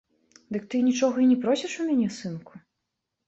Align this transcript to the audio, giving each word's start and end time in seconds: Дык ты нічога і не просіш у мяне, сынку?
Дык 0.55 0.63
ты 0.73 0.79
нічога 0.87 1.17
і 1.25 1.27
не 1.31 1.37
просіш 1.45 1.77
у 1.83 1.87
мяне, 1.89 2.09
сынку? 2.19 2.53